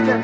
[0.00, 0.22] Welcome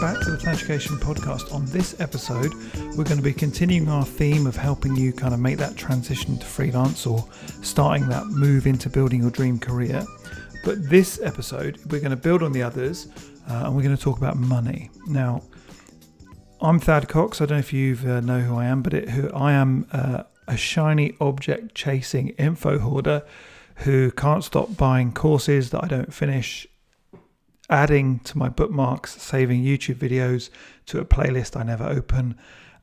[0.00, 1.54] back to Thaducation Podcast.
[1.54, 2.52] On this episode,
[2.96, 6.36] we're going to be continuing our theme of helping you kind of make that transition
[6.36, 7.24] to freelance or
[7.62, 10.04] starting that move into building your dream career.
[10.64, 13.06] But this episode, we're going to build on the others
[13.48, 14.90] uh, and we're going to talk about money.
[15.06, 15.44] Now,
[16.60, 17.40] I'm Thad Cox.
[17.40, 19.86] I don't know if you uh, know who I am, but it, who I am
[19.92, 23.22] uh, a shiny object chasing info hoarder
[23.76, 26.66] who can't stop buying courses that I don't finish,
[27.70, 30.50] adding to my bookmarks, saving YouTube videos
[30.86, 32.36] to a playlist I never open,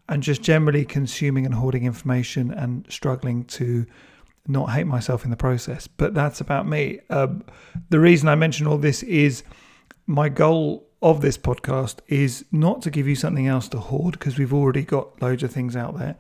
[0.08, 3.86] and just generally consuming and hoarding information and struggling to
[4.48, 5.88] not hate myself in the process.
[5.88, 7.00] But that's about me.
[7.09, 7.44] Um,
[7.90, 9.44] the reason I mention all this is
[10.06, 14.40] my goal of this podcast is not to give you something else to hoard because
[14.40, 16.16] we've already got loads of things out there,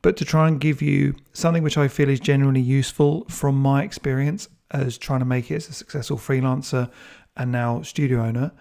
[0.00, 3.82] but to try and give you something which I feel is genuinely useful from my
[3.82, 6.88] experience as trying to make it as a successful freelancer
[7.36, 8.52] and now studio owner.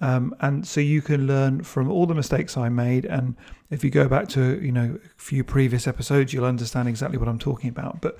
[0.00, 3.04] Um, and so you can learn from all the mistakes I made.
[3.04, 3.36] And
[3.70, 7.28] if you go back to you know a few previous episodes, you'll understand exactly what
[7.28, 8.00] I'm talking about.
[8.00, 8.18] But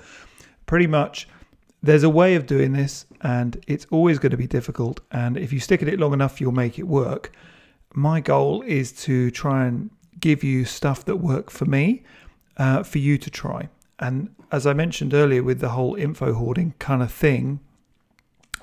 [0.65, 1.27] pretty much
[1.83, 5.51] there's a way of doing this and it's always going to be difficult and if
[5.51, 7.31] you stick at it long enough you'll make it work.
[7.93, 12.03] My goal is to try and give you stuff that work for me
[12.57, 13.69] uh, for you to try.
[13.99, 17.59] And as i mentioned earlier with the whole info hoarding kind of thing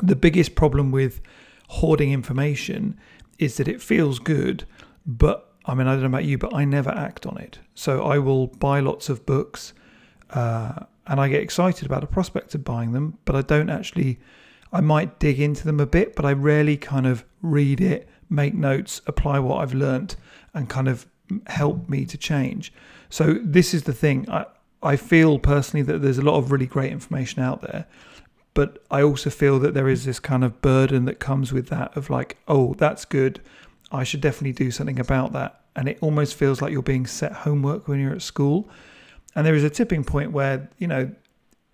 [0.03, 1.21] the biggest problem with
[1.69, 2.99] hoarding information
[3.39, 4.65] is that it feels good
[5.07, 7.59] but i mean i don't know about you but i never act on it.
[7.75, 9.73] So i will buy lots of books
[10.31, 14.19] uh, and I get excited about the prospect of buying them, but I don't actually.
[14.71, 18.53] I might dig into them a bit, but I rarely kind of read it, make
[18.53, 20.17] notes, apply what I've learnt,
[20.53, 21.07] and kind of
[21.47, 22.73] help me to change.
[23.09, 24.29] So this is the thing.
[24.29, 24.45] I
[24.83, 27.87] I feel personally that there's a lot of really great information out there,
[28.55, 31.97] but I also feel that there is this kind of burden that comes with that
[31.97, 33.41] of like, oh, that's good.
[33.91, 35.61] I should definitely do something about that.
[35.75, 38.69] And it almost feels like you're being set homework when you're at school.
[39.35, 41.11] And there is a tipping point where, you know,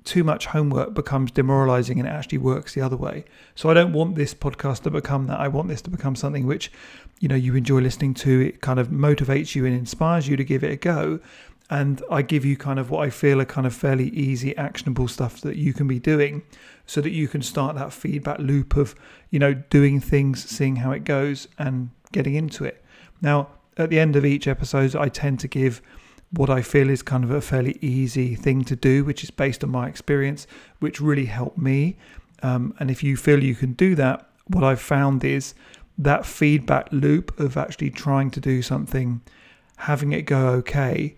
[0.05, 3.25] too much homework becomes demoralizing and it actually works the other way.
[3.55, 5.41] So I don't want this podcast to become that.
[5.41, 6.71] I want this to become something which,
[7.21, 8.41] you know, you enjoy listening to.
[8.43, 11.21] It kind of motivates you and inspires you to give it a go.
[11.71, 15.09] And I give you kind of what I feel are kind of fairly easy, actionable
[15.09, 16.43] stuff that you can be doing
[16.85, 18.95] so that you can start that feedback loop of,
[19.31, 22.85] you know, doing things, seeing how it goes and getting into it.
[23.23, 23.49] Now,
[23.79, 25.81] at the end of each episode, I tend to give
[26.37, 29.63] what I feel is kind of a fairly easy thing to do, which is based
[29.63, 30.47] on my experience,
[30.81, 31.97] which really helped me.
[32.43, 35.55] Um, and if you feel you can do that, what I've found is
[35.97, 39.21] that feedback loop of actually trying to do something,
[39.77, 41.17] having it go okay,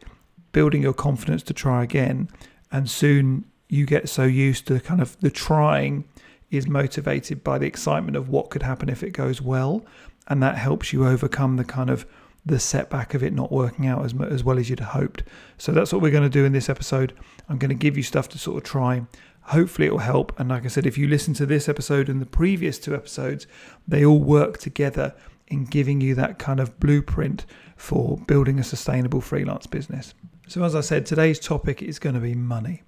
[0.53, 2.29] building your confidence to try again,
[2.71, 6.05] and soon you get so used to kind of the trying
[6.51, 9.85] is motivated by the excitement of what could happen if it goes well.
[10.29, 12.07] And that helps you overcome the kind of
[12.47, 15.25] the setback of it not working out as, as well as you'd hoped.
[15.59, 17.13] So that's what we're going to do in this episode.
[17.49, 19.03] I'm going to give you stuff to sort of try.
[19.43, 20.39] Hopefully, it will help.
[20.39, 23.49] And like I said, if you listen to this episode and the previous two episodes,
[23.87, 25.15] they all work together
[25.49, 27.47] in giving you that kind of blueprint
[27.77, 30.15] for building a sustainable freelance business.
[30.49, 32.83] So, as I said, today's topic is going to be money.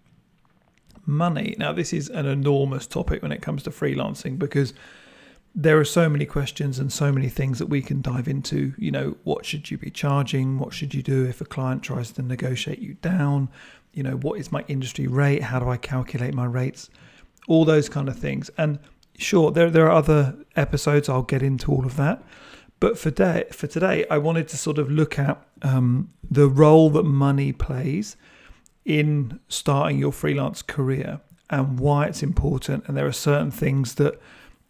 [1.04, 1.56] Money.
[1.58, 4.72] Now, this is an enormous topic when it comes to freelancing because
[5.60, 8.72] there are so many questions and so many things that we can dive into.
[8.78, 10.60] You know, what should you be charging?
[10.60, 13.48] What should you do if a client tries to negotiate you down?
[13.92, 15.42] You know, what is my industry rate?
[15.42, 16.90] How do I calculate my rates?
[17.48, 18.50] All those kind of things.
[18.56, 18.78] And
[19.18, 21.08] sure, there there are other episodes.
[21.08, 22.22] I'll get into all of that.
[22.78, 26.88] But for day, for today, I wanted to sort of look at um, the role
[26.90, 28.16] that money plays
[28.84, 31.20] in starting your freelance career
[31.50, 32.84] and why it's important.
[32.86, 34.20] And there are certain things that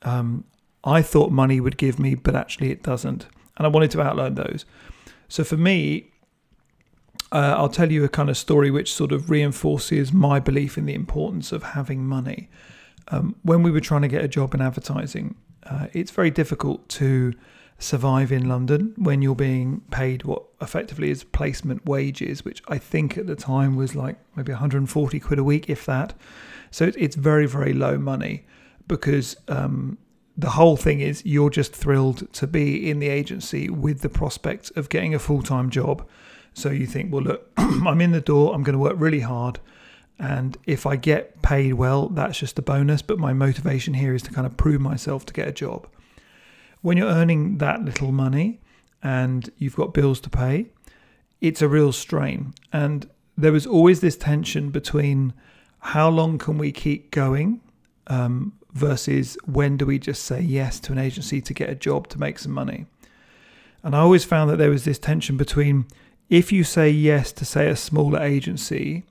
[0.00, 0.44] um,
[0.84, 3.26] I thought money would give me, but actually it doesn't.
[3.56, 4.64] And I wanted to outline those.
[5.28, 6.10] So for me,
[7.32, 10.86] uh, I'll tell you a kind of story which sort of reinforces my belief in
[10.86, 12.48] the importance of having money.
[13.08, 15.34] Um, when we were trying to get a job in advertising,
[15.64, 17.34] uh, it's very difficult to
[17.78, 23.16] survive in London when you're being paid what effectively is placement wages, which I think
[23.16, 26.14] at the time was like maybe 140 quid a week, if that.
[26.70, 28.46] So it's very, very low money
[28.88, 29.98] because um,
[30.38, 34.70] the whole thing is you're just thrilled to be in the agency with the prospect
[34.76, 36.06] of getting a full time job.
[36.54, 39.58] So you think, well, look, I'm in the door, I'm going to work really hard.
[40.20, 43.02] And if I get paid well, that's just a bonus.
[43.02, 45.88] But my motivation here is to kind of prove myself to get a job.
[46.82, 48.60] When you're earning that little money
[49.02, 50.66] and you've got bills to pay,
[51.40, 52.54] it's a real strain.
[52.72, 55.32] And there was always this tension between
[55.80, 57.60] how long can we keep going
[58.08, 62.08] um, versus when do we just say yes to an agency to get a job
[62.08, 62.86] to make some money?
[63.82, 65.86] And I always found that there was this tension between
[66.28, 69.04] if you say yes to, say, a smaller agency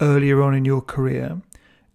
[0.00, 1.40] earlier on in your career,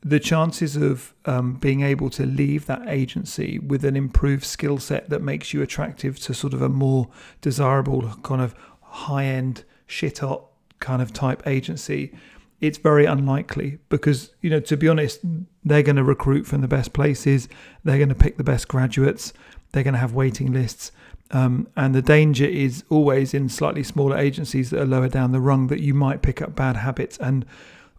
[0.01, 5.09] the chances of um, being able to leave that agency with an improved skill set
[5.09, 7.07] that makes you attractive to sort of a more
[7.41, 10.45] desirable kind of high end shit hot
[10.79, 12.15] kind of type agency
[12.61, 15.19] it's very unlikely because you know to be honest
[15.63, 17.47] they're going to recruit from the best places
[17.83, 19.33] they're going to pick the best graduates
[19.71, 20.91] they're going to have waiting lists
[21.31, 25.41] um, and the danger is always in slightly smaller agencies that are lower down the
[25.41, 27.45] rung that you might pick up bad habits and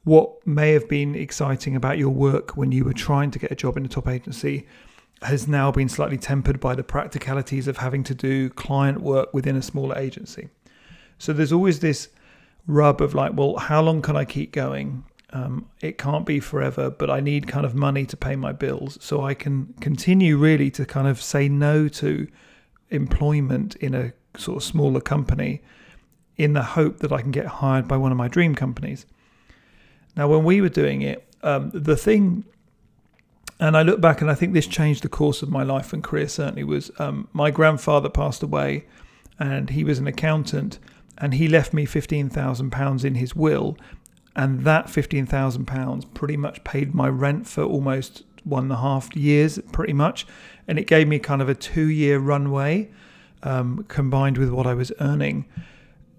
[0.05, 3.57] what may have been exciting about your work when you were trying to get a
[3.57, 4.65] job in a top agency
[5.23, 9.57] has now been slightly tempered by the practicalities of having to do client work within
[9.57, 10.49] a smaller agency.
[11.19, 12.09] So there's always this
[12.67, 15.05] rub of like, well, how long can I keep going?
[15.31, 18.99] Um, it can't be forever, but I need kind of money to pay my bills.
[19.01, 22.27] So I can continue really to kind of say no to
[22.91, 25.63] employment in a sort of smaller company
[26.37, 29.07] in the hope that I can get hired by one of my dream companies.
[30.17, 32.45] Now, when we were doing it, um, the thing,
[33.59, 36.03] and I look back and I think this changed the course of my life and
[36.03, 38.87] career certainly, was um, my grandfather passed away
[39.39, 40.79] and he was an accountant
[41.19, 43.77] and he left me £15,000 in his will.
[44.35, 49.59] And that £15,000 pretty much paid my rent for almost one and a half years,
[49.73, 50.27] pretty much.
[50.69, 52.91] And it gave me kind of a two year runway
[53.43, 55.47] um, combined with what I was earning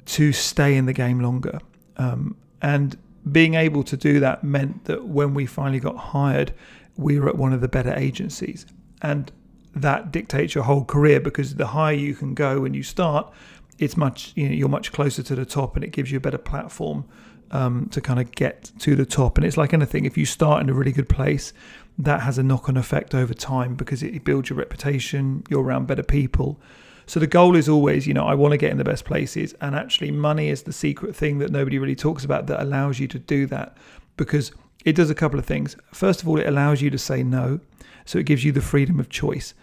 [0.05, 1.59] to stay in the game longer.
[1.97, 2.97] Um, and
[3.31, 6.53] being able to do that meant that when we finally got hired,
[6.95, 8.65] we were at one of the better agencies.
[9.01, 9.31] And
[9.75, 13.31] that dictates your whole career because the higher you can go when you start,
[13.79, 16.21] it's much you know you're much closer to the top and it gives you a
[16.21, 17.05] better platform
[17.51, 19.37] um, to kind of get to the top.
[19.37, 21.53] And it's like anything, if you start in a really good place,
[21.97, 25.87] that has a knock on effect over time because it builds your reputation, you're around
[25.87, 26.59] better people.
[27.07, 29.55] So the goal is always, you know, I want to get in the best places.
[29.61, 33.07] And actually, money is the secret thing that nobody really talks about that allows you
[33.07, 33.77] to do that
[34.17, 34.51] because
[34.83, 35.75] it does a couple of things.
[35.93, 37.61] First of all, it allows you to say no.
[38.05, 39.53] So it gives you the freedom of choice.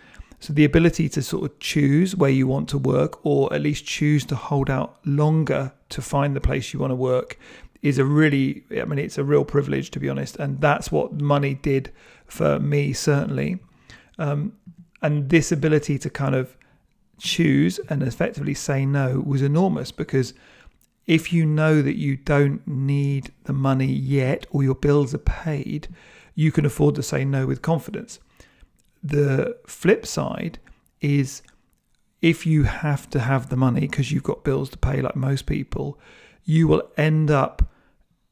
[0.45, 3.87] So the ability to sort of choose where you want to work or at least
[3.87, 7.39] choose to hold out longer to find the place you want to work
[7.81, 10.37] is a really, I mean, it's a real privilege to be honest.
[10.37, 11.93] And that's what money did
[12.27, 13.59] for me, certainly.
[14.19, 14.53] Um,
[15.01, 16.59] and this ability to kind of
[17.17, 20.35] choose and effectively say no was enormous because
[21.07, 25.89] if you know that you don't need the money yet or your bills are paid,
[26.35, 28.19] you can afford to say no with confidence.
[29.05, 30.59] The flip side
[31.01, 31.43] is
[32.23, 35.45] if you have to have the money because you've got bills to pay, like most
[35.45, 36.01] people,
[36.43, 37.69] you will end up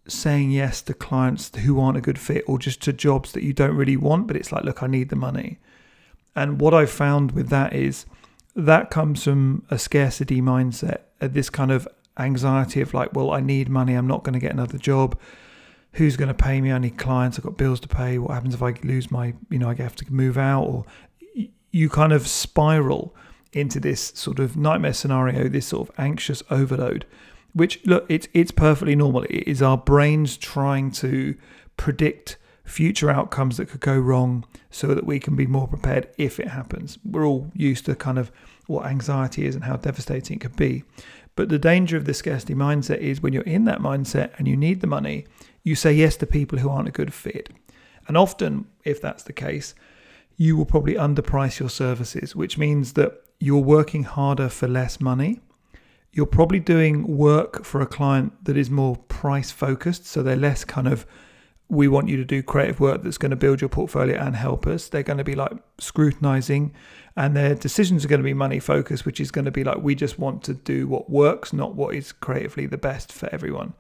[0.09, 3.53] saying yes to clients who aren't a good fit or just to jobs that you
[3.53, 5.59] don't really want, but it's like, look, I need the money.
[6.35, 8.07] And what I've found with that is
[8.57, 11.87] that comes from a scarcity mindset, uh, this kind of
[12.19, 15.19] anxiety of like, well, I need money, I'm not going to get another job.
[15.93, 16.73] Who's going to pay me?
[16.73, 17.39] I need clients.
[17.39, 18.19] I've got bills to pay.
[18.19, 20.65] What happens if I lose my, you know, I have to move out?
[20.65, 20.87] Or
[21.71, 23.15] you kind of spiral
[23.53, 27.05] into this sort of nightmare scenario, this sort of anxious overload,
[27.53, 29.25] which look, it's it's perfectly normal.
[29.25, 31.37] It is our brains trying to
[31.77, 36.39] predict future outcomes that could go wrong so that we can be more prepared if
[36.41, 36.99] it happens.
[37.05, 38.31] We're all used to kind of
[38.67, 40.85] what anxiety is and how devastating it could be.
[41.35, 44.57] But the danger of the scarcity mindset is when you're in that mindset and you
[44.57, 45.27] need the money,
[45.65, 47.51] you say yes to people who aren't a good fit.
[48.09, 49.75] And often, if that's the case,
[50.37, 55.41] you will probably underprice your services, which means that you're working harder for less money.
[56.13, 60.65] You're probably doing work for a client that is more price focused, so they're less
[60.65, 61.07] kind of
[61.69, 64.67] we want you to do creative work that's going to build your portfolio and help
[64.67, 64.89] us.
[64.89, 66.75] They're going to be like scrutinizing,
[67.17, 69.79] and their decisions are going to be money focused, which is going to be like,
[69.79, 73.73] we just want to do what works, not what is creatively the best for everyone.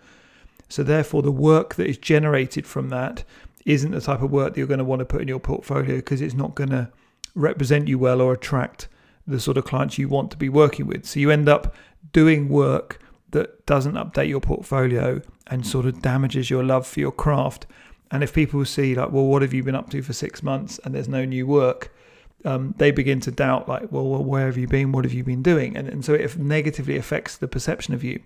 [0.72, 3.24] So, therefore, the work that is generated from that
[3.66, 5.96] isn't the type of work that you're going to want to put in your portfolio
[5.96, 6.88] because it's not going to
[7.34, 8.88] represent you well or attract
[9.26, 11.04] the sort of clients you want to be working with.
[11.04, 11.74] So, you end up
[12.14, 13.02] doing work
[13.32, 17.66] that doesn't update your portfolio and sort of damages your love for your craft.
[18.10, 20.80] And if people see like, well, what have you been up to for six months
[20.84, 21.94] and there's no new work,
[22.46, 24.90] um, they begin to doubt like, well, well, where have you been?
[24.92, 25.76] What have you been doing?
[25.76, 28.22] And, and so it negatively affects the perception of you.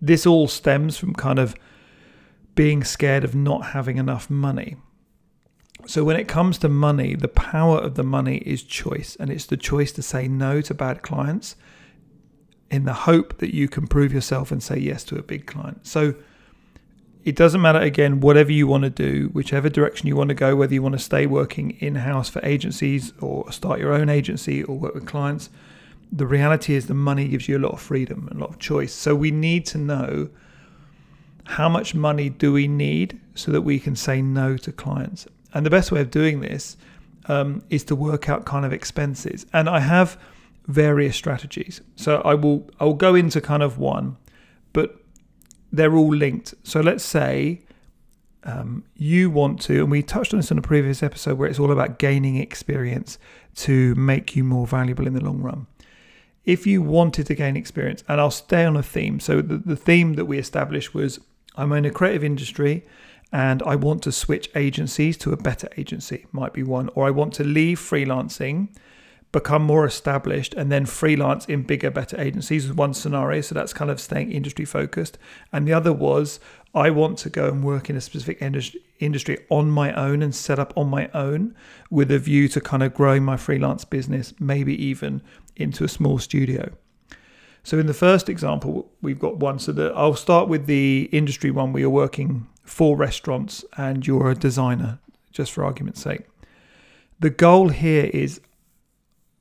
[0.00, 1.54] This all stems from kind of
[2.56, 4.76] being scared of not having enough money.
[5.86, 9.46] So when it comes to money, the power of the money is choice, and it's
[9.46, 11.54] the choice to say no to bad clients
[12.68, 15.86] in the hope that you can prove yourself and say yes to a big client.
[15.86, 16.14] So
[17.24, 20.56] it doesn't matter again, whatever you want to do, whichever direction you want to go,
[20.56, 24.64] whether you want to stay working in house for agencies or start your own agency
[24.64, 25.50] or work with clients.
[26.10, 28.58] The reality is the money gives you a lot of freedom and a lot of
[28.58, 28.94] choice.
[28.94, 30.30] So we need to know
[31.46, 35.26] how much money do we need so that we can say no to clients.
[35.54, 36.76] And the best way of doing this
[37.26, 39.46] um, is to work out kind of expenses.
[39.52, 40.18] And I have
[40.66, 41.80] various strategies.
[41.94, 44.16] So I will I will go into kind of one,
[44.72, 44.96] but
[45.72, 46.54] they're all linked.
[46.64, 47.62] So let's say
[48.42, 51.58] um, you want to, and we touched on this in a previous episode where it's
[51.58, 53.18] all about gaining experience
[53.56, 55.66] to make you more valuable in the long run.
[56.44, 59.18] If you wanted to gain experience, and I'll stay on a theme.
[59.18, 61.18] So the, the theme that we established was
[61.56, 62.86] I'm in a creative industry
[63.32, 67.10] and I want to switch agencies to a better agency, might be one, or I
[67.10, 68.68] want to leave freelancing
[69.32, 73.42] become more established and then freelance in bigger, better agencies was one scenario.
[73.42, 75.18] So that's kind of staying industry focused.
[75.52, 76.40] And the other was
[76.74, 78.40] I want to go and work in a specific
[78.98, 81.54] industry on my own and set up on my own
[81.90, 85.20] with a view to kind of growing my freelance business, maybe even
[85.54, 86.70] into a small studio.
[87.66, 89.58] So in the first example, we've got one.
[89.58, 94.36] So I'll start with the industry one where you're working for restaurants and you're a
[94.36, 95.00] designer,
[95.32, 96.20] just for argument's sake.
[97.18, 98.40] The goal here is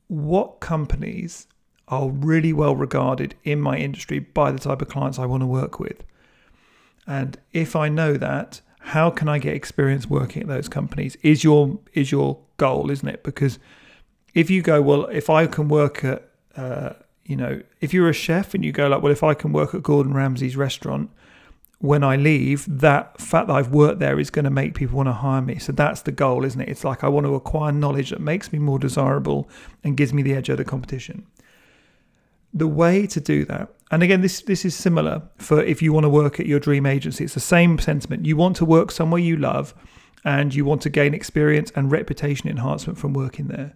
[0.08, 1.46] what companies
[1.88, 5.48] are really well regarded in my industry by the type of clients I want to
[5.48, 6.04] work with.
[7.06, 11.16] And if I know that, how can I get experience working at those companies?
[11.22, 13.22] Is your is your goal, isn't it?
[13.22, 13.60] Because
[14.34, 16.28] if you go, well, if I can work at,
[16.58, 16.94] uh,
[17.26, 19.74] you know, if you're a chef and you go like, well, if I can work
[19.74, 21.10] at Gordon Ramsay's restaurant,
[21.80, 25.08] when I leave, that fact that I've worked there is going to make people want
[25.08, 25.58] to hire me.
[25.60, 26.70] So that's the goal, isn't it?
[26.70, 29.50] It's like I want to acquire knowledge that makes me more desirable
[29.84, 31.26] and gives me the edge over the competition.
[32.54, 36.06] The way to do that, and again, this this is similar for if you want
[36.06, 37.26] to work at your dream agency.
[37.26, 38.26] It's the same sentiment.
[38.26, 39.74] You want to work somewhere you love,
[40.24, 43.74] and you want to gain experience and reputation enhancement from working there.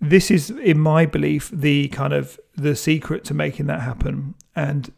[0.00, 4.34] This is, in my belief, the kind of the secret to making that happen.
[4.56, 4.92] And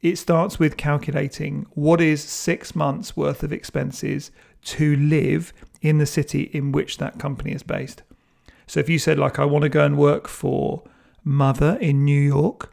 [0.00, 4.30] it starts with calculating what is six months worth of expenses
[4.62, 8.02] to live in the city in which that company is based.
[8.66, 10.82] So if you said, like, I want to go and work for
[11.22, 12.72] Mother in New York,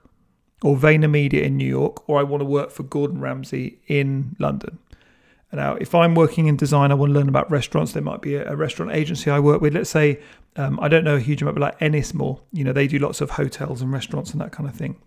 [0.64, 4.80] or VaynerMedia in New York, or I want to work for Gordon Ramsay in London.
[5.52, 7.94] Now, if I'm working in design, I want to learn about restaurants.
[7.94, 9.74] There might be a, restaurant agency I work with.
[9.74, 10.20] Let's say
[10.58, 13.22] um, I don't know a huge amount, but like Ennismore, you know, they do lots
[13.22, 15.00] of hotels and restaurants and that kind of thing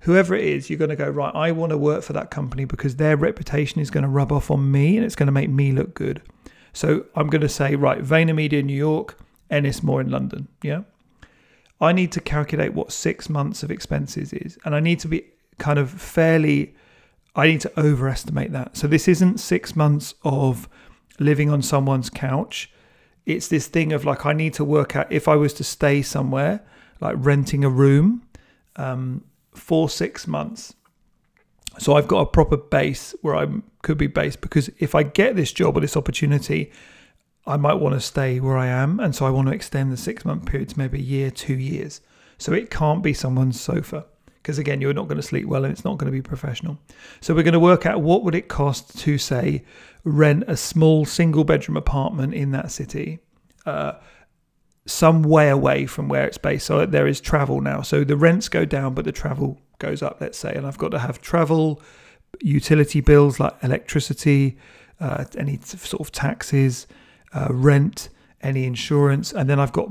[0.00, 2.64] whoever it is, you're going to go, right, I want to work for that company
[2.64, 5.50] because their reputation is going to rub off on me and it's going to make
[5.50, 6.22] me look good.
[6.72, 9.18] So I'm going to say, right, VaynerMedia New York,
[9.50, 10.48] Ennismore in London.
[10.62, 10.82] Yeah.
[11.80, 14.58] I need to calculate what six months of expenses is.
[14.64, 15.24] And I need to be
[15.58, 16.74] kind of fairly,
[17.38, 18.76] I need to overestimate that.
[18.76, 20.68] So this isn't six months of
[21.20, 22.68] living on someone's couch.
[23.26, 26.02] It's this thing of like, I need to work out if I was to stay
[26.02, 26.60] somewhere,
[27.00, 28.26] like renting a room,
[28.74, 29.22] um,
[29.54, 30.74] for six months.
[31.78, 33.46] So I've got a proper base where I
[33.82, 36.72] could be based because if I get this job or this opportunity,
[37.46, 38.98] I might want to stay where I am.
[38.98, 41.54] And so I want to extend the six month period to maybe a year, two
[41.54, 42.00] years.
[42.36, 44.06] So it can't be someone's sofa
[44.48, 46.78] because again, you're not going to sleep well and it's not going to be professional.
[47.20, 49.62] So we're going to work out what would it cost to say
[50.04, 53.18] rent a small single bedroom apartment in that city.
[53.66, 53.92] Uh,
[54.86, 56.64] some way away from where it's based.
[56.64, 57.82] So there is travel now.
[57.82, 60.54] So the rents go down, but the travel goes up, let's say.
[60.54, 61.82] And I've got to have travel,
[62.40, 64.56] utility bills like electricity,
[64.98, 66.86] uh, any sort of taxes,
[67.34, 68.08] uh, rent,
[68.40, 69.30] any insurance.
[69.30, 69.90] And then I've got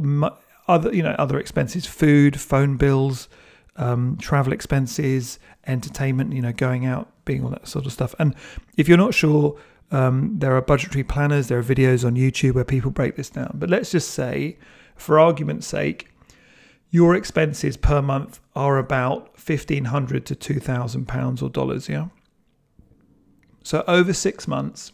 [0.68, 3.30] other, you know, other expenses, food, phone bills,
[3.78, 8.16] um, travel expenses, entertainment, you know, going out, being all that sort of stuff.
[8.20, 8.36] And
[8.76, 9.58] if you're not sure,
[9.92, 13.52] um, there are budgetary planners, there are videos on YouTube where people break this down.
[13.56, 14.58] But let's just say
[14.96, 16.10] for argument's sake,
[16.90, 22.08] your expenses per month are about fifteen hundred to two thousand pounds or dollars, yeah.
[23.64, 24.94] So over six months,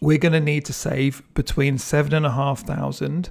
[0.00, 3.28] we're going to need to save between seven and a half thousand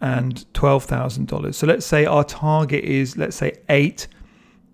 [0.00, 1.56] and twelve thousand dollars.
[1.56, 4.08] So let's say our target is let's say eight,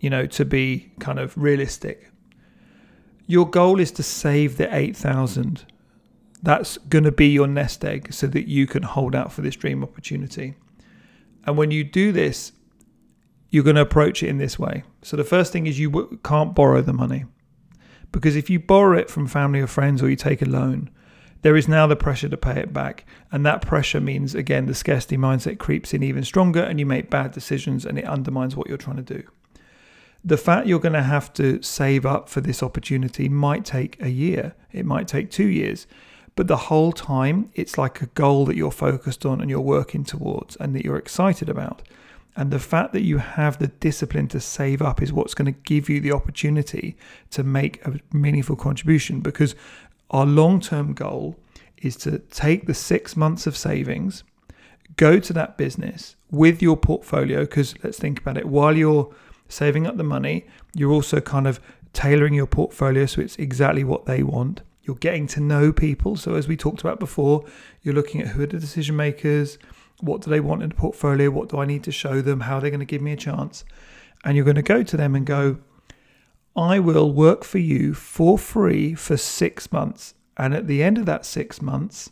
[0.01, 2.11] you know, to be kind of realistic.
[3.27, 5.65] Your goal is to save the eight thousand
[6.43, 9.55] that's going to be your nest egg so that you can hold out for this
[9.55, 10.57] dream opportunity.
[11.45, 12.53] And when you do this,
[13.51, 14.83] you're going to approach it in this way.
[15.03, 17.27] So the first thing is you w- can't borrow the money.
[18.11, 20.91] Because if you borrow it from family or friends or you take a loan,
[21.43, 23.05] there is now the pressure to pay it back.
[23.31, 27.11] And that pressure means, again, the scarcity mindset creeps in even stronger and you make
[27.11, 29.25] bad decisions and it undermines what you're trying to do.
[30.25, 34.11] the fact you're going to have to save up for this opportunity might take a
[34.11, 35.87] year, it might take two years,
[36.37, 40.05] but the whole time it's like a goal that you're focused on and you're working
[40.05, 41.83] towards and that you're excited about.
[42.35, 45.61] And the fact that you have the discipline to save up is what's going to
[45.61, 46.97] give you the opportunity
[47.31, 49.55] to make a meaningful contribution because
[50.13, 51.37] our long term goal
[51.79, 54.23] is to take the six months of savings,
[54.97, 57.41] go to that business with your portfolio.
[57.41, 59.13] Because let's think about it while you're
[59.49, 61.61] saving up the money, you're also kind of
[61.93, 64.63] tailoring your portfolio so it's exactly what they want.
[64.83, 66.17] You're getting to know people.
[66.17, 67.45] So, as we talked about before,
[67.83, 69.59] you're looking at who are the decision makers,
[70.01, 72.57] what do they want in the portfolio, what do I need to show them, how
[72.57, 73.65] are they going to give me a chance.
[74.25, 75.59] And you're going to go to them and go,
[76.57, 80.15] I will work for you for free for six months.
[80.37, 82.11] And at the end of that six months,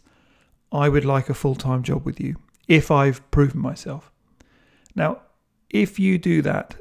[0.72, 2.36] I would like a full time job with you
[2.68, 4.10] if I've proven myself.
[4.94, 5.22] Now,
[5.68, 6.76] if you do that,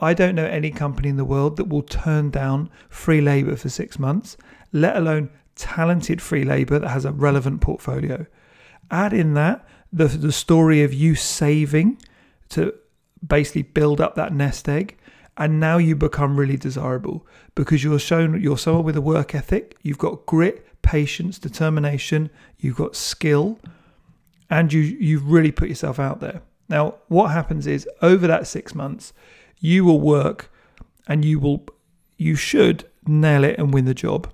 [0.00, 3.68] I don't know any company in the world that will turn down free labor for
[3.68, 4.36] six months,
[4.72, 8.26] let alone talented free labor that has a relevant portfolio.
[8.90, 11.98] Add in that the, the story of you saving
[12.50, 12.74] to
[13.26, 14.98] basically build up that nest egg
[15.36, 19.76] and now you become really desirable because you're shown you're someone with a work ethic.
[19.82, 22.30] You've got grit patience determination.
[22.58, 23.58] You've got skill.
[24.50, 26.42] And you you've really put yourself out there.
[26.68, 29.12] Now what happens is over that 6 months
[29.58, 30.50] you will work
[31.08, 31.64] and you will
[32.18, 34.30] you should nail it and win the job.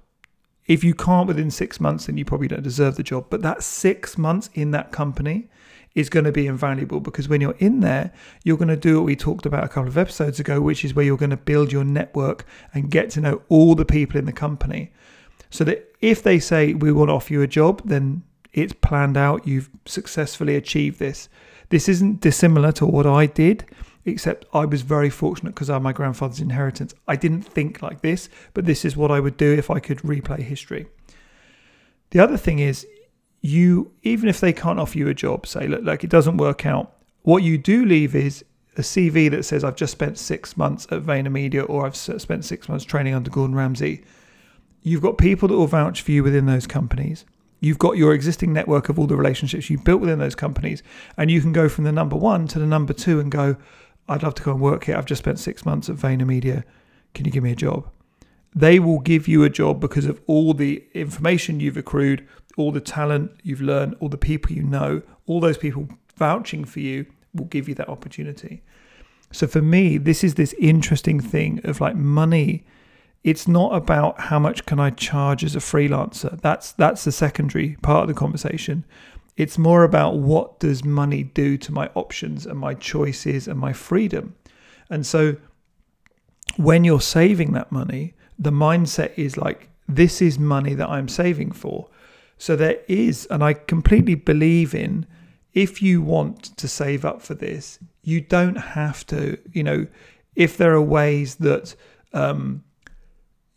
[0.67, 3.27] If you can't within six months, then you probably don't deserve the job.
[3.31, 5.49] But that six months in that company
[5.95, 8.13] is going to be invaluable because when you're in there,
[8.45, 10.95] you're going to do what we talked about a couple of episodes ago, which is
[10.95, 14.27] where you're going to build your network and get to know all the people in
[14.27, 14.93] the company.
[15.51, 19.17] So that if they say, we want to offer you a job, then it's planned
[19.17, 19.47] out.
[19.47, 21.29] You've successfully achieved this.
[21.71, 23.65] This isn't dissimilar to what I did
[24.11, 26.95] except I was very fortunate because I had my grandfather's inheritance.
[27.07, 29.99] I didn't think like this, but this is what I would do if I could
[29.99, 30.87] replay history.
[32.11, 32.87] The other thing is,
[33.41, 36.67] you even if they can't offer you a job, say look, like it doesn't work
[36.67, 38.45] out, what you do leave is
[38.77, 42.69] a CV that says I've just spent six months at VaynerMedia or I've spent six
[42.69, 44.05] months training under Gordon Ramsay.
[44.83, 47.25] You've got people that will vouch for you within those companies.
[47.61, 50.85] You've got your existing network of all the relationships you've built within those companies,
[51.17, 53.57] and you can go from the number one to the number two and go,
[54.09, 54.97] I'd love to go and work here.
[54.97, 56.63] I've just spent six months at VaynerMedia.
[57.15, 57.91] Can you give me a job?
[58.59, 62.81] They will give you a job because of all the information you've accrued, all the
[62.81, 67.45] talent you've learned, all the people you know, all those people vouching for you will
[67.45, 68.63] give you that opportunity.
[69.31, 72.65] So for me, this is this interesting thing of like money.
[73.23, 76.41] It's not about how much can I charge as a freelancer.
[76.41, 78.85] That's that's the secondary part of the conversation.
[79.37, 83.73] It's more about what does money do to my options and my choices and my
[83.73, 84.35] freedom.
[84.91, 85.37] And so
[86.57, 91.53] when you're saving that money, the mindset is like, this is money that I'm saving
[91.53, 91.89] for.
[92.37, 95.07] So there is, and I completely believe in,
[95.55, 99.87] if you want to save up for this, you don't have to, you know,
[100.37, 101.75] if there are ways that
[102.13, 102.63] um,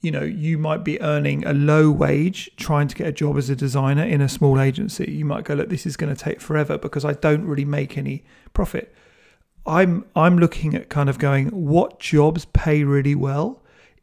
[0.02, 3.50] you know, you might be earning a low wage trying to get a job as
[3.50, 5.12] a designer in a small agency.
[5.12, 7.98] You might go, look, this is going to take forever because I don't really make
[7.98, 8.94] any profit.
[9.66, 13.61] I'm I'm looking at kind of going, what jobs pay really well,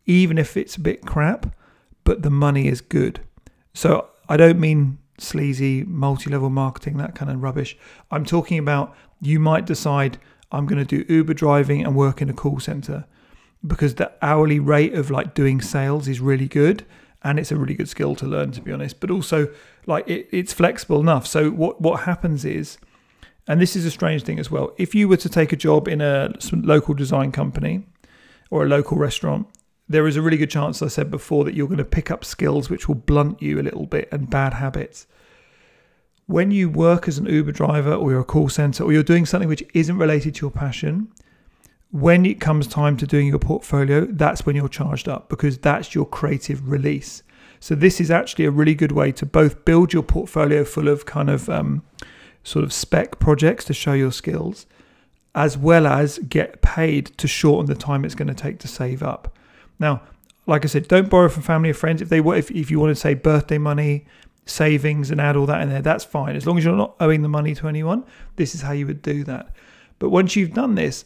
[0.09, 1.55] even if it's a bit crap,
[2.03, 3.21] but the money is good.
[3.75, 7.77] So I don't mean sleazy multi-level marketing, that kind of rubbish.
[8.11, 10.19] I'm talking about you might decide
[10.51, 13.05] I'm going to do Uber driving and work in a call center
[13.67, 16.85] because the hourly rate of like doing sales is really good
[17.23, 19.49] and it's a really good skill to learn to be honest but also
[19.87, 22.79] like it, it's flexible enough so what what happens is
[23.49, 25.89] and this is a strange thing as well if you were to take a job
[25.89, 27.85] in a local design company
[28.49, 29.49] or a local restaurant
[29.89, 32.25] there is a really good chance i said before that you're going to pick up
[32.25, 35.07] skills which will blunt you a little bit and bad habits
[36.27, 39.25] when you work as an uber driver or you're a call center or you're doing
[39.25, 41.11] something which isn't related to your passion
[41.91, 45.95] when it comes time to doing your portfolio, that's when you're charged up because that's
[45.95, 47.23] your creative release.
[47.61, 51.07] So this is actually a really good way to both build your portfolio full of
[51.07, 51.83] kind of um,
[52.45, 54.67] sort of spec projects to show your skills,
[55.35, 59.03] as well as get paid to shorten the time it's going to take to save
[59.03, 59.35] up.
[59.79, 60.03] Now,
[60.47, 62.01] like I said, don't borrow from family or friends.
[62.03, 64.07] If they if if you want to say birthday money,
[64.47, 66.37] savings, and add all that in there, that's fine.
[66.37, 68.05] As long as you're not owing the money to anyone,
[68.37, 69.55] this is how you would do that.
[69.99, 71.05] But once you've done this,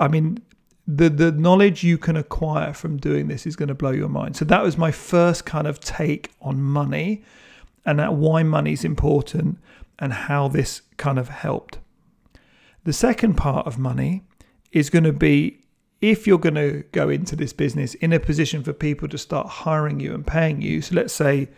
[0.00, 0.38] I mean,
[0.86, 4.36] the the knowledge you can acquire from doing this is going to blow your mind.
[4.36, 7.22] So that was my first kind of take on money
[7.84, 9.58] and that why money is important
[9.98, 11.78] and how this kind of helped.
[12.84, 14.24] The second part of money
[14.72, 15.60] is going to be
[16.00, 19.46] if you're going to go into this business in a position for people to start
[19.48, 21.48] hiring you and paying you, so let's say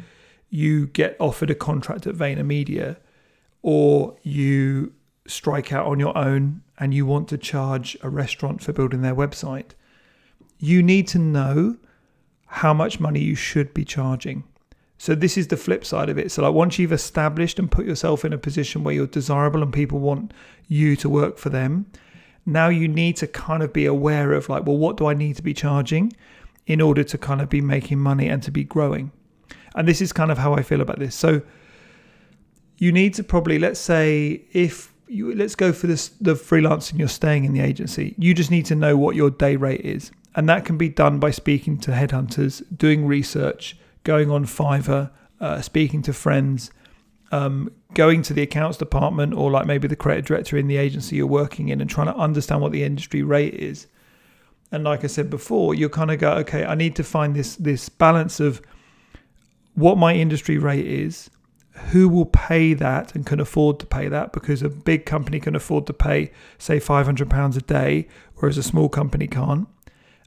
[0.48, 2.96] you get offered a contract at VaynerMedia
[3.62, 4.92] or you
[5.26, 9.14] strike out on your own and you want to charge a restaurant for building their
[9.14, 9.72] website,
[10.58, 11.76] you need to know
[12.46, 14.42] how much money you should be charging.
[14.98, 16.32] So this is the flip side of it.
[16.32, 19.72] So like once you've established and put yourself in a position where you're desirable and
[19.72, 20.32] people want
[20.68, 21.86] you to work for them,
[22.46, 25.36] now you need to kind of be aware of like, well, what do I need
[25.36, 26.12] to be charging
[26.66, 29.12] in order to kind of be making money and to be growing?
[29.74, 31.14] And this is kind of how I feel about this.
[31.14, 31.42] So
[32.78, 37.08] you need to probably, let's say, if you let's go for this the freelancing you're
[37.08, 40.10] staying in the agency, you just need to know what your day rate is.
[40.34, 45.60] And that can be done by speaking to headhunters, doing research, going on Fiverr, uh,
[45.60, 46.70] speaking to friends,
[47.30, 51.16] um, going to the accounts department or like maybe the creative director in the agency
[51.16, 53.86] you're working in and trying to understand what the industry rate is.
[54.72, 57.56] And like I said before, you kind of go, okay, I need to find this
[57.56, 58.62] this balance of
[59.74, 61.30] what my industry rate is,
[61.90, 65.56] who will pay that and can afford to pay that because a big company can
[65.56, 69.68] afford to pay say 500 pounds a day whereas a small company can't.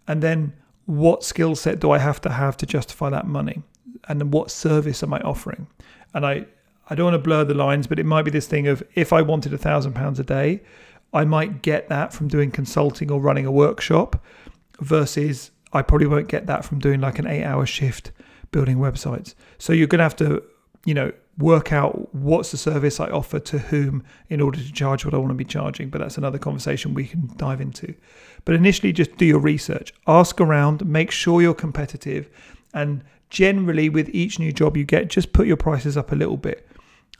[0.07, 0.53] And then
[0.85, 3.63] what skill set do I have to have to justify that money?
[4.07, 5.67] And then what service am I offering?
[6.13, 6.45] And I
[6.89, 9.13] I don't want to blur the lines, but it might be this thing of if
[9.13, 10.61] I wanted a thousand pounds a day,
[11.13, 14.21] I might get that from doing consulting or running a workshop
[14.79, 18.11] versus I probably won't get that from doing like an eight hour shift
[18.51, 19.33] building websites.
[19.57, 20.43] So you're going to have to,
[20.85, 25.03] you know, work out what's the service I offer to whom in order to charge
[25.03, 25.89] what I want to be charging.
[25.89, 27.93] But that's another conversation we can dive into.
[28.45, 32.29] But initially, just do your research, ask around, make sure you're competitive,
[32.73, 36.37] and generally, with each new job you get, just put your prices up a little
[36.37, 36.67] bit.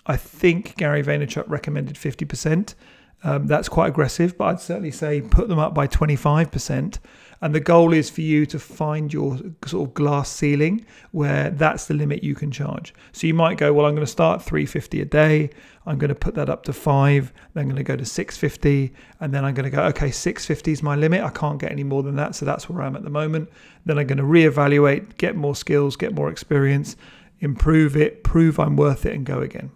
[0.06, 2.76] I think Gary Vaynerchuk recommended 50%.
[3.24, 7.00] Um, that's quite aggressive, but I'd certainly say put them up by 25%.
[7.42, 11.88] And the goal is for you to find your sort of glass ceiling where that's
[11.88, 12.94] the limit you can charge.
[13.12, 15.50] So you might go, well, I'm going to start 350 a day.
[15.86, 17.34] I'm going to put that up to five.
[17.54, 18.94] Then I'm going to go to 650.
[19.20, 21.22] And then I'm going to go, okay, 650 is my limit.
[21.22, 22.36] I can't get any more than that.
[22.36, 23.50] So that's where I'm at the moment.
[23.86, 26.96] Then I'm going to reevaluate, get more skills, get more experience,
[27.42, 29.72] improve it, prove I'm worth it, and go again.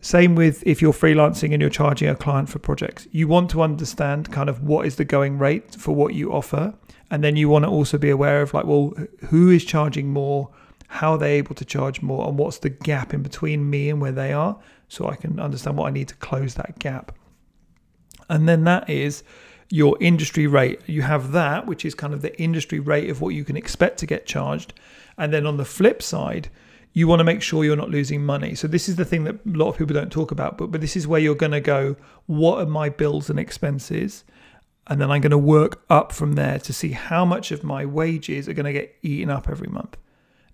[0.00, 3.08] Same with if you're freelancing and you're charging a client for projects.
[3.10, 6.74] You want to understand kind of what is the going rate for what you offer.
[7.10, 8.94] And then you want to also be aware of like, well,
[9.28, 10.50] who is charging more?
[10.88, 12.28] How are they able to charge more?
[12.28, 14.58] And what's the gap in between me and where they are?
[14.88, 17.12] So I can understand what I need to close that gap.
[18.28, 19.22] And then that is
[19.68, 20.80] your industry rate.
[20.86, 23.98] You have that, which is kind of the industry rate of what you can expect
[23.98, 24.74] to get charged.
[25.18, 26.48] And then on the flip side,
[26.96, 28.54] you want to make sure you're not losing money.
[28.54, 30.80] So this is the thing that a lot of people don't talk about, but but
[30.80, 34.24] this is where you're going to go, what are my bills and expenses?
[34.86, 37.84] And then I'm going to work up from there to see how much of my
[37.84, 39.98] wages are going to get eaten up every month.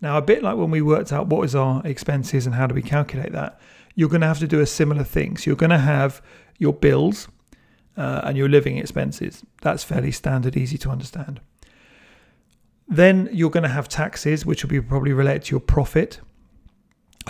[0.00, 2.74] Now, a bit like when we worked out what was our expenses and how do
[2.74, 3.61] we calculate that,
[3.94, 5.37] you're going to have to do a similar thing.
[5.37, 6.20] So you're going to have
[6.59, 7.28] your bills
[7.96, 9.44] uh, and your living expenses.
[9.61, 11.40] That's fairly standard, easy to understand.
[12.88, 16.18] Then you're going to have taxes, which will be probably related to your profit.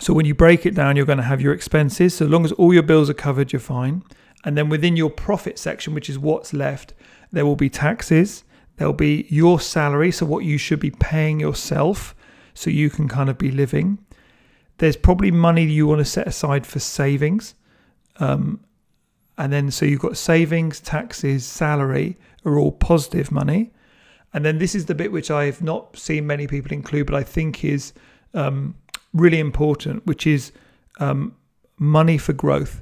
[0.03, 2.17] So when you break it down, you're going to have your expenses.
[2.17, 4.03] So long as all your bills are covered, you're fine.
[4.45, 6.93] And then within your profit section, which is what's left,
[7.31, 8.43] there will be taxes.
[8.77, 12.17] There'll be your salary, so what you should be paying yourself
[12.53, 13.99] so you can kind of be living.
[14.79, 17.55] There's probably money you want to set aside for savings.
[18.17, 18.59] Um,
[19.39, 23.71] and then so you've got savings, taxes, salary are all positive money.
[24.35, 27.23] And then this is the bit which I've not seen many people include, but I
[27.23, 27.93] think is
[28.35, 28.75] um,
[29.13, 30.53] really important, which is
[30.99, 31.35] um,
[31.79, 32.81] money for growth.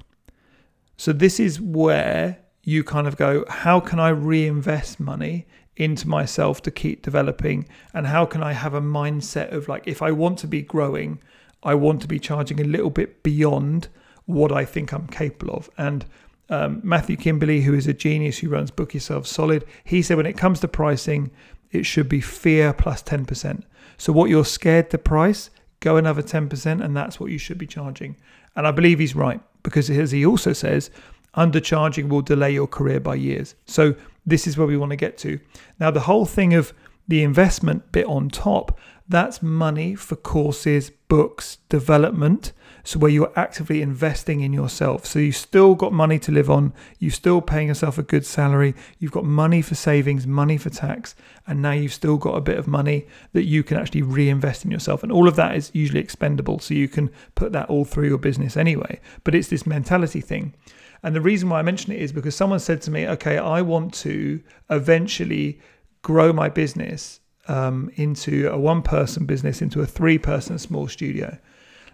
[0.97, 6.61] So, this is where you kind of go, how can I reinvest money into myself
[6.63, 7.67] to keep developing?
[7.95, 11.21] And how can I have a mindset of like, if I want to be growing,
[11.63, 13.89] I want to be charging a little bit beyond
[14.27, 15.71] what I think I'm capable of.
[15.79, 16.05] And
[16.49, 20.27] um, Matthew Kimberley, who is a genius who runs Book Yourself Solid, he said when
[20.27, 21.31] it comes to pricing,
[21.71, 23.63] it should be fear plus 10%.
[23.97, 27.67] So, what you're scared to price, go another 10%, and that's what you should be
[27.67, 28.17] charging.
[28.57, 30.91] And I believe he's right because, as he also says,
[31.37, 33.55] undercharging will delay your career by years.
[33.67, 33.95] So,
[34.27, 35.41] this is where we want to get to.
[35.79, 36.75] Now, the whole thing of
[37.09, 38.79] the investment bit on top,
[39.11, 42.53] that's money for courses, books, development.
[42.85, 45.05] So, where you're actively investing in yourself.
[45.05, 48.75] So, you've still got money to live on, you're still paying yourself a good salary,
[48.99, 51.15] you've got money for savings, money for tax,
[51.47, 54.71] and now you've still got a bit of money that you can actually reinvest in
[54.71, 55.03] yourself.
[55.03, 56.59] And all of that is usually expendable.
[56.59, 59.01] So, you can put that all through your business anyway.
[59.25, 60.55] But it's this mentality thing.
[61.03, 63.61] And the reason why I mention it is because someone said to me, okay, I
[63.61, 65.61] want to eventually
[66.03, 71.37] grow my business um, into a one person business, into a three person small studio.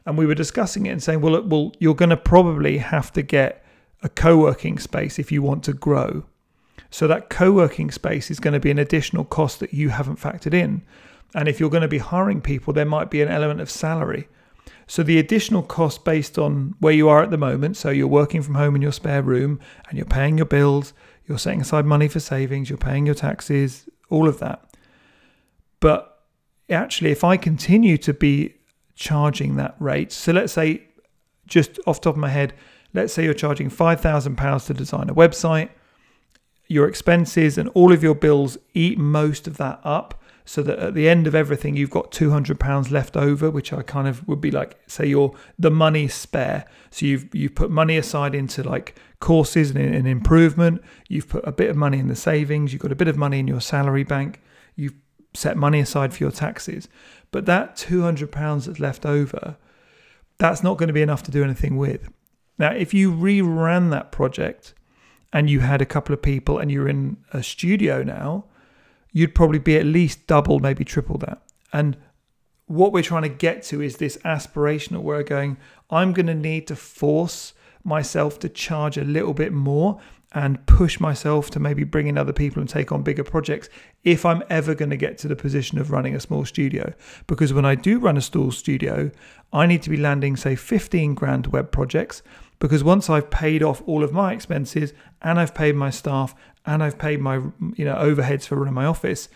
[0.05, 3.13] And we were discussing it and saying, well, look, well, you're going to probably have
[3.15, 3.65] to get
[4.03, 6.25] a co working space if you want to grow.
[6.91, 10.21] So that co working space is going to be an additional cost that you haven't
[10.21, 10.83] factored in.
[11.35, 14.29] And if you're going to be hiring people, there might be an element of salary.
[14.87, 18.43] So the additional cost based on where you are at the moment, so you're working
[18.43, 20.93] from home in your spare room and you're paying your bills,
[21.27, 24.66] you're setting aside money for savings, you're paying your taxes, all of that.
[25.81, 26.23] But
[26.71, 28.55] actually, if I continue to be
[28.95, 30.83] charging that rate, so let's say,
[31.47, 32.55] just off top of my head,
[32.93, 35.71] let's say you're charging £5,000 to design a website,
[36.69, 40.95] your expenses and all of your bills eat most of that up so that at
[40.95, 44.41] the end of everything you've got 200 pounds left over which i kind of would
[44.41, 46.65] be like say you're the money spare.
[46.91, 50.83] So you've you've put money aside into like courses and, and improvement.
[51.09, 52.73] You've put a bit of money in the savings.
[52.73, 54.41] You've got a bit of money in your salary bank.
[54.77, 54.95] You've
[55.37, 56.89] set money aside for your taxes
[57.31, 59.57] but that 200 pounds that's left over
[60.39, 62.09] that's not going to be enough to do anything with
[62.59, 64.75] now if you reran that project
[65.33, 68.45] and you had a couple of people and you're in a studio now
[69.17, 71.41] you'd probably be at least double, maybe triple that.
[71.73, 71.97] And
[72.67, 75.57] what we're trying to get to is this aspirational where we're going,
[75.89, 79.99] I'm going to need to force myself to charge a little bit more
[80.37, 83.71] and push myself to maybe bring in other people and take on bigger projects
[84.05, 86.93] if I'm ever going to get to the position of running a small studio.
[87.27, 89.11] Because when I do run a small studio,
[89.55, 92.23] I need to be landing, say, 15 grand web projects.
[92.59, 96.35] Because once I've paid off all of my expenses and I've paid my staff
[96.67, 97.37] and I've paid my
[97.75, 99.31] you know overheads for running my office,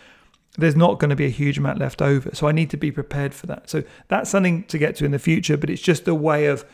[0.59, 2.35] there's not going to be a huge amount left over.
[2.35, 3.71] So I need to be prepared for that.
[3.71, 6.67] So that's something to get to in the future, but it's just a way of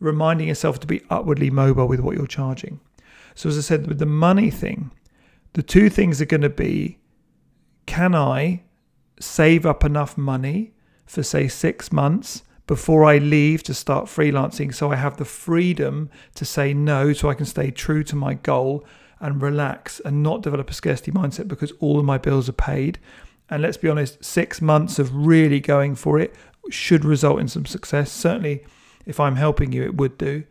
[0.00, 2.80] reminding yourself to be upwardly mobile with what you're charging.
[3.34, 4.90] So as I said, with the money thing,
[5.54, 6.98] the two things are going to be
[7.86, 8.62] can I
[9.20, 10.72] save up enough money
[11.04, 16.08] for say 6 months before I leave to start freelancing so I have the freedom
[16.34, 18.84] to say no so I can stay true to my goal
[19.20, 22.98] and relax and not develop a scarcity mindset because all of my bills are paid.
[23.50, 26.34] And let's be honest, six months of really going for it
[26.70, 28.10] should result in some success.
[28.10, 28.64] Certainly,
[29.06, 30.44] if I'm helping you, it would do.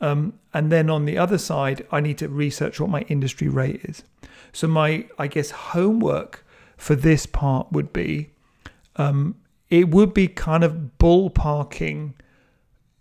[0.00, 3.80] Um, and then on the other side, I need to research what my industry rate
[3.84, 4.02] is.
[4.52, 6.44] So, my, I guess, homework
[6.76, 8.30] for this part would be
[8.96, 9.36] um,
[9.70, 12.12] it would be kind of ballparking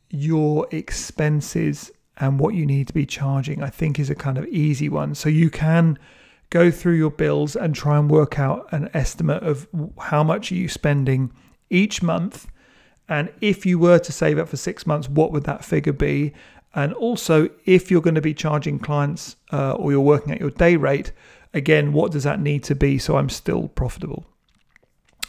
[0.10, 4.46] your expenses and what you need to be charging, I think is a kind of
[4.48, 5.16] easy one.
[5.16, 6.00] So you can
[6.50, 9.68] go through your bills and try and work out an estimate of
[10.00, 11.32] how much are you spending
[11.70, 12.48] each month.
[13.10, 16.34] And if you were to save up for six months, what would that figure be?
[16.76, 20.52] And also, if you're going to be charging clients uh, or you're working at your
[20.52, 21.12] day rate,
[21.54, 24.26] again, what does that need to be so I'm still profitable?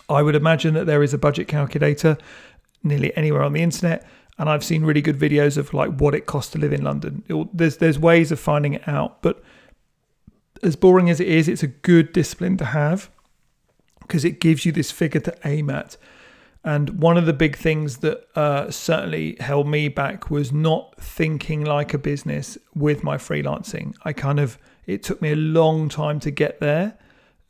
[0.09, 2.19] I would imagine that there is a budget calculator
[2.83, 4.07] nearly anywhere on the internet
[4.39, 7.25] and I've seen really good videos of like what it costs to live in London.
[7.53, 9.43] there's there's ways of finding it out, but
[10.63, 13.11] as boring as it is, it's a good discipline to have
[14.01, 15.97] because it gives you this figure to aim at.
[16.67, 21.65] And one of the big things that uh, certainly held me back was not thinking
[21.65, 23.95] like a business with my freelancing.
[24.05, 26.99] I kind of it took me a long time to get there.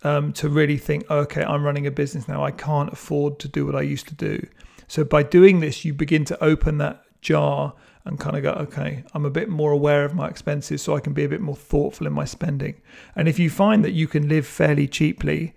[0.02, 2.44] Um, to really think, okay, I'm running a business now.
[2.44, 4.46] I can't afford to do what I used to do.
[4.86, 7.72] So by doing this, you begin to open that jar
[8.04, 11.00] and kind of go, okay, I'm a bit more aware of my expenses so I
[11.00, 12.80] can be a bit more thoughtful in my spending.
[13.16, 15.54] And if you find that you can live fairly cheaply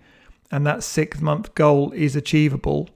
[0.50, 2.90] and that six month goal is achievable,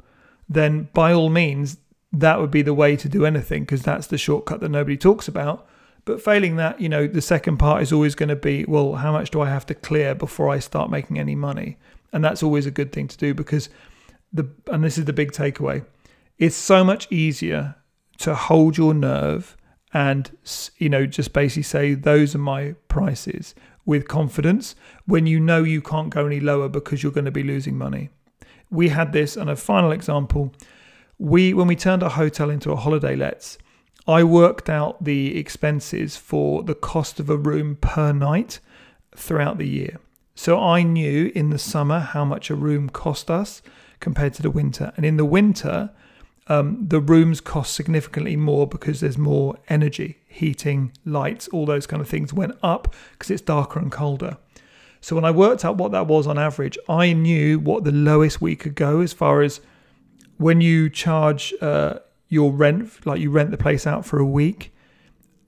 [0.50, 1.78] then by all means,
[2.12, 5.28] that would be the way to do anything because that's the shortcut that nobody talks
[5.28, 5.68] about.
[6.06, 9.12] But failing that, you know, the second part is always going to be, well, how
[9.12, 11.78] much do I have to clear before I start making any money?
[12.12, 13.70] And that's always a good thing to do because
[14.34, 15.86] the, and this is the big takeaway
[16.38, 17.76] it's so much easier
[18.18, 19.58] to hold your nerve
[19.94, 20.32] and
[20.78, 23.54] you know just basically say those are my prices
[23.86, 24.76] with confidence
[25.06, 28.10] when you know you can't go any lower because you're going to be losing money
[28.74, 30.52] we had this and a final example
[31.18, 33.58] we when we turned our hotel into a holiday lets
[34.08, 38.60] i worked out the expenses for the cost of a room per night
[39.16, 40.00] throughout the year
[40.36, 43.62] so i knew in the summer how much a room cost us
[44.00, 45.92] compared to the winter and in the winter
[46.48, 52.02] um, the rooms cost significantly more because there's more energy, heating, lights, all those kind
[52.02, 54.38] of things went up because it's darker and colder.
[55.04, 58.40] So when I worked out what that was on average, I knew what the lowest
[58.40, 59.60] we could go as far as
[60.38, 61.96] when you charge uh,
[62.30, 64.74] your rent, like you rent the place out for a week,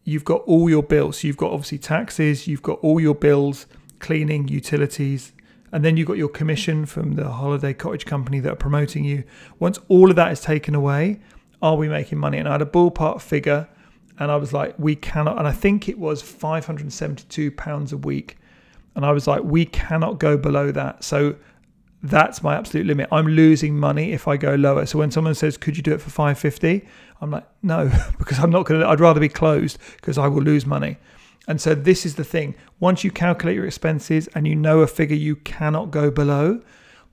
[0.04, 1.20] you've got all your bills.
[1.20, 3.66] So you've got obviously taxes, you've got all your bills,
[4.00, 5.32] cleaning, utilities,
[5.72, 9.24] and then you've got your commission from the holiday cottage company that are promoting you.
[9.58, 11.22] Once all of that is taken away,
[11.62, 12.40] are we making money?
[12.40, 13.70] And I had a ballpark figure,
[14.20, 15.38] and I was like, we cannot.
[15.38, 18.38] And I think it was 572 pounds a week,
[18.96, 21.04] and I was like, we cannot go below that.
[21.04, 21.36] So
[22.02, 23.10] that's my absolute limit.
[23.12, 24.86] I'm losing money if I go lower.
[24.86, 26.86] So when someone says, "Could you do it for 550?"
[27.22, 30.44] I'm like, "No," because I'm not going to I'd rather be closed because I will
[30.44, 30.98] lose money.
[31.48, 32.56] And so this is the thing.
[32.80, 36.62] Once you calculate your expenses and you know a figure you cannot go below,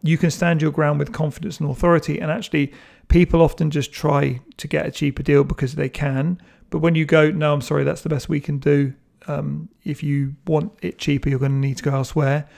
[0.03, 2.19] you can stand your ground with confidence and authority.
[2.19, 2.73] And actually,
[3.09, 6.41] people often just try to get a cheaper deal because they can.
[6.71, 8.95] But when you go, no, I'm sorry, that's the best we can do.
[9.29, 12.49] Um, if you want it cheaper, you're going to need to go elsewhere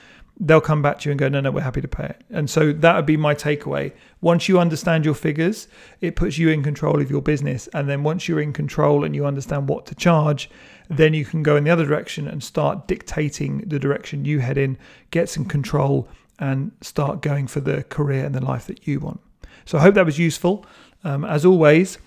[0.40, 2.24] they'll come back to you and go, no, no, we're happy to pay it.
[2.30, 3.92] And so that would be my takeaway.
[4.20, 5.68] Once you understand your figures,
[6.00, 7.68] it puts you in control of your business.
[7.72, 10.50] And then once you're in control and you understand what to charge,
[10.90, 14.58] then you can go in the other direction and start dictating the direction you head
[14.58, 14.76] in,
[15.10, 19.20] get some control, and start going for the career and the life that you want.
[19.66, 20.66] So I hope that was useful.
[21.04, 21.98] Um, as always,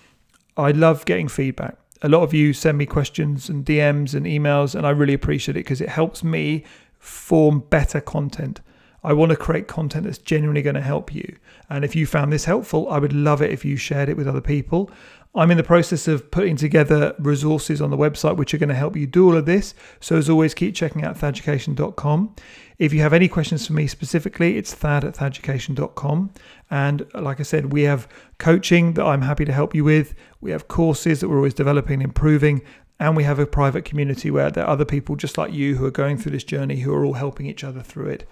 [0.56, 1.76] I love getting feedback.
[2.02, 5.56] A lot of you send me questions and DMs and emails, and I really appreciate
[5.56, 6.64] it because it helps me
[6.98, 8.60] form better content.
[9.02, 11.36] I want to create content that's genuinely going to help you.
[11.70, 14.26] And if you found this helpful, I would love it if you shared it with
[14.26, 14.90] other people.
[15.38, 18.74] I'm in the process of putting together resources on the website which are going to
[18.74, 19.72] help you do all of this.
[20.00, 22.34] So, as always, keep checking out thaducation.com.
[22.78, 26.30] If you have any questions for me specifically, it's thad at thaducation.com.
[26.70, 30.14] And like I said, we have coaching that I'm happy to help you with.
[30.40, 32.62] We have courses that we're always developing and improving.
[32.98, 35.86] And we have a private community where there are other people just like you who
[35.86, 38.28] are going through this journey who are all helping each other through it.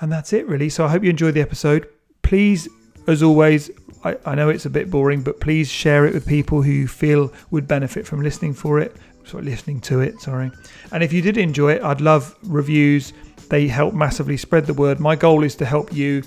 [0.00, 0.70] And that's it, really.
[0.70, 1.86] So I hope you enjoyed the episode.
[2.22, 2.66] Please,
[3.06, 3.70] as always,
[4.04, 6.88] I, I know it's a bit boring, but please share it with people who you
[6.88, 8.94] feel would benefit from listening for it.
[9.24, 10.50] Sorry, listening to it, sorry.
[10.92, 13.12] And if you did enjoy it, I'd love reviews.
[13.48, 15.00] They help massively spread the word.
[15.00, 16.22] My goal is to help you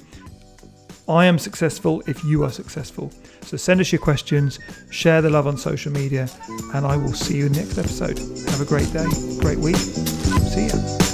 [1.08, 3.12] I am successful if you are successful.
[3.42, 4.60] So send us your questions,
[4.90, 6.28] share the love on social media,
[6.74, 8.20] and I will see you in the next episode.
[8.50, 9.08] Have a great day,
[9.40, 9.78] great week.
[9.78, 11.07] See ya.